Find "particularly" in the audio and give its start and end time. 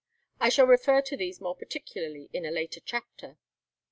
1.55-2.27